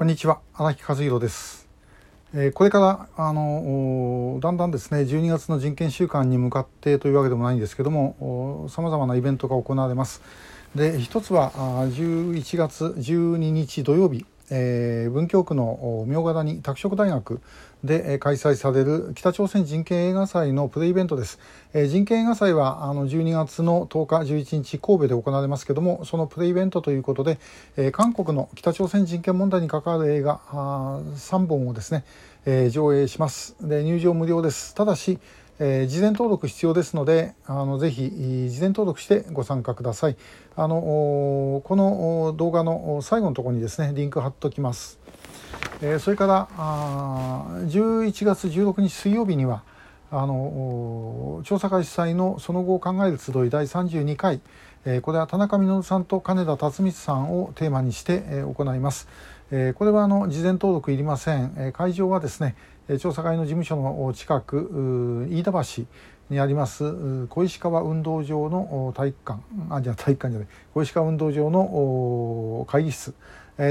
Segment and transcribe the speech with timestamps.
[0.00, 0.40] こんにちは。
[0.54, 1.68] 荒木和弘です、
[2.32, 10.22] えー、これからあのだんだんですね12月の人権週間に向かってというわけでもないんですけどもさまざまなイベントが行われます。
[10.74, 17.40] で一つは11月12日土曜日えー、文京区の明ヶ谷拓殖大学
[17.84, 21.38] で開催される北朝鮮人権映画祭のプレイベントです、
[21.72, 27.38] え、人権映画祭はあの12月の10日11日神戸で行われますけどもそのプレイベントということで、
[27.76, 32.04] え、韓国の北朝鮮人権問題に関わる映画3本をですね、
[32.44, 33.56] え、上映します。
[33.60, 34.74] で入場無料です。
[34.74, 35.18] ただし
[35.62, 38.10] えー、事前登録必要ですのであのぜひ
[38.48, 40.16] 事前登録してご参加ください。
[40.56, 44.98] あのこの動画の最後のところにですねリンク貼っときます、
[45.80, 49.62] えー、それからあ11月16日水曜日には
[50.10, 54.40] あの調査会主催のその後を考える集い第32回、
[54.84, 59.08] えー、これは田中稔さんと金田辰光さんをテーマにして、えー、行います、
[59.52, 62.54] え、これはあの事前登録いりません、え、会場はですね
[63.00, 65.84] 調査会の事務所の近く飯田橋
[66.28, 69.40] にあります小石川運動場の体育館。
[69.70, 70.48] あじゃあ体育館じゃない。
[70.74, 73.14] 小石川運動場の会議室。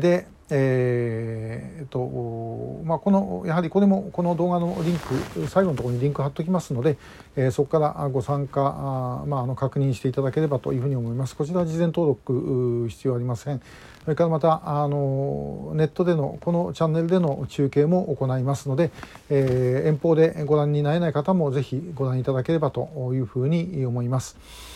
[0.00, 6.98] でえーとまあ、このやはりこれもこの動画のリンク最後のところにリンク貼っておきますので、
[7.34, 13.60] えー、そこからご参加あ、まあ、あの確認していただければというふうに思いますこちら事前登録必要ありません
[14.04, 18.92] それからまたあのネットでのこのチャンネルでの中継も行いますので、
[19.30, 24.75] えー、遠方でご覧になれない方もぜひご覧いただければというふうに思います。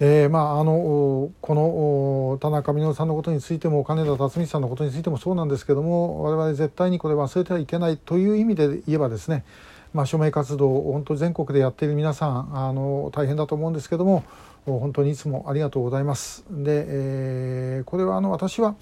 [0.00, 9.44] えー、まああのこの田中稔さんのことについても金田辰巳さんのことについてもそうなんですけども我々絶対にこれ忘れてはいけないという意味で言えばですね、
[9.92, 14.22] まあ、署名活動を本当全国でやっている皆さんあの大変だと思うんですけども
[14.66, 16.44] 本当にいつもありがとうございます。
[16.50, 18.76] で、えー、これはあの私は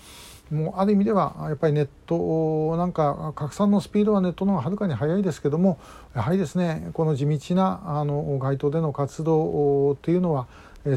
[0.50, 5.78] もうある意味ではやっぱりネットなんか拡散のスピードはネットの方がはるかに速いですけども
[6.14, 10.46] やはりですねこの地道なあの街頭での活動というのは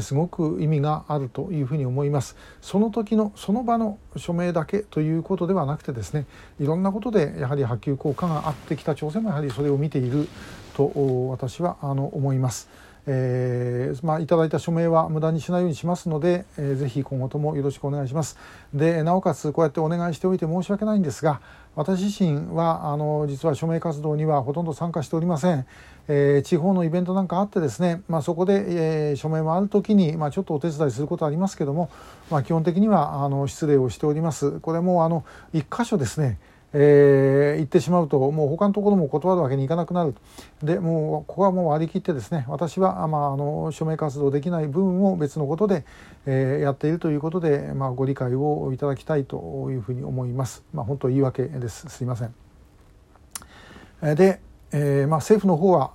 [0.00, 6.26] すごく意味があるというふうに思いますその時のその場の署名だけということではなくてですね
[6.60, 10.28] いろんなことでやはり波及効果があって北朝鮮もやはりそれを見ている
[10.76, 12.68] と私はあの思います。
[13.06, 18.36] えーまあ、いただいた署名は無駄にしないようにしますので、えー、ぜひ今後ともよろしくお願いします。
[18.74, 21.40] でなおかつこうやってお願いしておいて申し訳ないんですが
[21.76, 25.66] 私自身はあの実は署名活動にはほとんど参加しておりません。
[26.08, 31.88] えー、地方のイベントなんかあってですね、まあ、そこで、えー、署名もある時に、まあ、ちょっとお手伝いすることはありますけども、
[32.30, 34.58] まあ、基本的にはあの失礼をしております。
[34.60, 36.40] これもあの一箇所ですね
[36.72, 40.14] えー、行ってしまうともう他のところも断るわけにいかなくなる
[40.62, 45.84] でもうここはもう割り切ってですね私は、まあ、あの署名活動できない部分を別のことで、
[46.26, 50.62] えー、やっているということで、まあ、ご理解をいただきたいというふうに思います。
[50.72, 52.34] まあ、本当言い訳ですすいません。
[54.14, 54.40] で、
[54.72, 55.90] えーまあ、政府の方は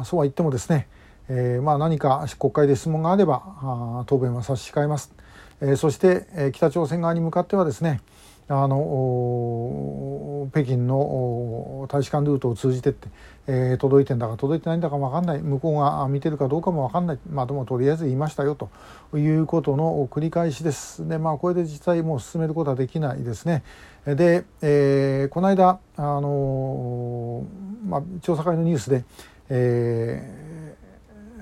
[0.00, 0.88] あそうは言ってもですね、
[1.28, 5.12] えーまあ、何か国会で質問があればあ答弁は差し控えます。
[5.60, 8.00] えー、そして、えー、北朝鮮側に向かってはですね
[8.48, 13.08] あの北京の大使館ルートを通じてって、
[13.46, 18.70] えー、届いてんだか届いてないんだかも分かんない向こうが見てるかどうかも分かんないまあでもとりあえず言いましたよと
[19.16, 21.08] いうことの繰り返しです。
[21.08, 23.62] でまあこれで実際もう進めることはできないですね。
[24.04, 27.46] で、えー、この間あの、
[27.86, 29.04] まあ、調査会のニュースで、
[29.48, 30.66] え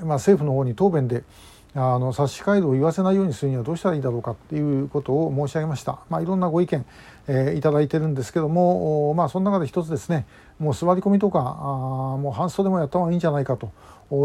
[0.01, 1.25] ーまあ、政府の方に答弁で
[1.75, 6.85] あの差し替えを言わせないようにするにはどうしたらいいだろうかっていうことを申し上げました、まあ、いろんなご意見、
[7.29, 10.27] えー、いただいてるんですけども、まあ、その中で一つですね
[10.59, 11.43] もう座り込みとかあ
[12.19, 13.73] もう半袖もやった方がいいんじゃないかと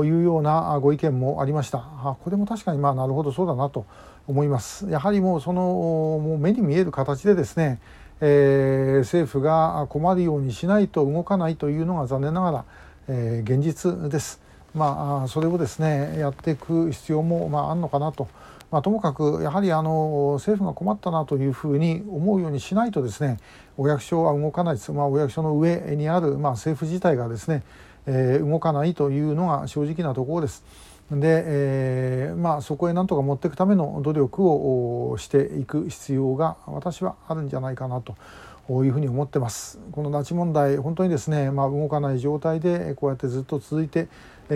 [0.03, 1.77] いうようなご意見もありました。
[1.79, 3.85] あこれも確かにまあなるほどそうだなと
[4.27, 4.89] 思います。
[4.89, 7.79] やはりもうそのもう目に見える形でですね、
[8.19, 12.65] えー、政府が困るようにしないと動かないというのが残念ながら、
[13.07, 14.41] えー、現実です。
[14.77, 18.27] まあ、それをですねやっていく必要も、まあ、あるのかなと、
[18.71, 23.39] まあ、ともかくやはりあの政府が困ったなというふうに思うようにしないとですね
[23.77, 27.63] お役所は動かないです、まあ、お役所の上にある、まあ、政府自体がですね、
[28.05, 30.63] えー、動かないというのが正直なところです。
[31.11, 38.17] で、えー、まあ、そこへなんとか持っていくための努力をしていく必要が私はあるんじゃないかなと
[38.69, 39.79] いうふうに思ってます。
[39.93, 44.09] この拉致問題本当にですね、まあ、動かない状態でこうやってずっと続いて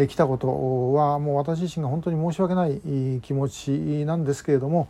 [0.07, 4.87] きたことはもう私自身が本当に申し訳ない気持ちなんですけれども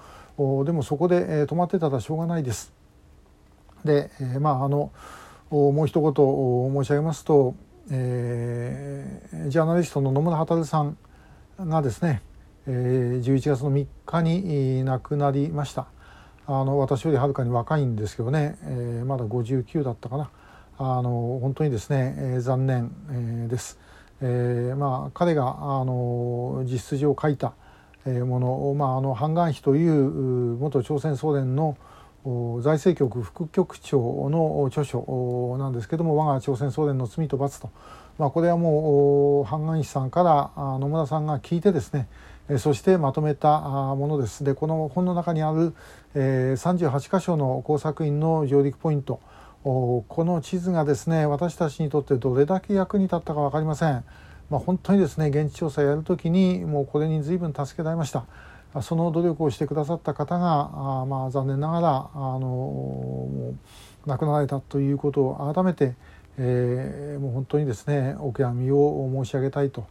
[0.65, 2.74] でもそこで止まってたらしょうがないです。
[3.83, 4.92] で、まああの
[5.50, 7.56] もう一言申し上げますと、
[7.89, 10.98] えー、ジャーナリストの野村渉さん
[11.59, 12.21] がですね、
[12.68, 15.88] えー、11月の3日に亡くなりました。
[16.47, 20.31] あの私よりはるかに若いんですけどね、えー、まだ59だったかな
[20.77, 23.77] あの本当にですね、えー、残念、えー、です。
[24.21, 27.53] えー、まあ彼があの実質上書いた
[28.06, 31.77] ものを、まあ、あのハンガンヒという元朝鮮総連の
[32.62, 37.69] 財政局副局長の著書なんですけども「我が朝鮮総連の罪と罰」と、
[38.18, 42.07] まあ、これはもうハンガンヒさんから野村さんが聞いてですね
[42.57, 44.44] そしてまとめたものです。
[44.44, 45.73] でこの本の中にある
[46.13, 49.19] 38箇所の工作員の上陸ポイント
[49.63, 54.04] この地図がですね私たちにとってどれだけ役に立ったか分かりません。
[54.50, 58.25] まあ、本当にですね現地調査やるときにもうこれに随分助けられました。
[58.81, 63.54] その努力をしてくださった方があまあ残念ながらあの
[64.06, 65.94] 亡くなられたということを改めて、
[66.38, 69.86] えー、もう本当にですねお悔やみを申し上げたいと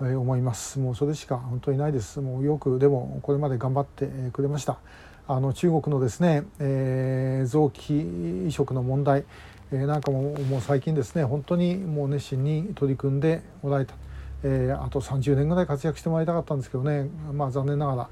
[0.00, 4.78] 思いますもうそれしか本当にないですもうよくでもこれまで頑張ってくれました
[5.26, 9.24] あの中国のですね、えー、臓器移植の問題、
[9.72, 13.94] えー、なんかももう最近ですね本当にもう熱心に取り組んでおられた、
[14.42, 18.08] えー、あと30年ぐらい活躍してもらいたかったんですけどねまあ残念ながら、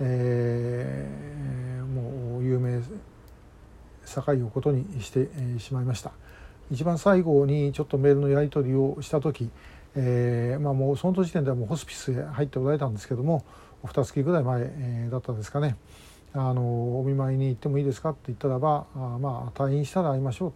[0.00, 2.80] えー、もう有名
[4.06, 5.28] 境をことにして
[5.58, 6.12] しまいました。
[6.70, 9.50] 一番最後にちょっとメールのやり取りをした時
[9.96, 13.44] えーまあ、もうその時点ではもうホスピスへ入っておられたんですけども
[13.84, 15.76] 二月ぐらい前、だったんですかね。
[16.34, 20.52] あのお見舞いに行ってもいいですかって言ったらばあまあ退院したら会いましょう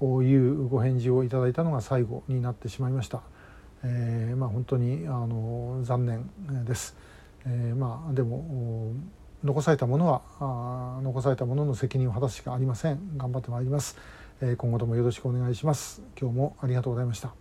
[0.00, 3.22] というご返事をいただいたのが最後になってしまいました。
[3.84, 6.96] えー、まあ本当にあの残念です。
[7.46, 8.92] えー、まあでも
[9.44, 13.16] 残されたものはあ残されたものの責任を果たすしかありません。
[13.16, 13.96] 頑張ってまいります。
[14.40, 16.02] えー、今後ともよろしくお願いします。
[16.20, 17.30] 今日もありがとうございました。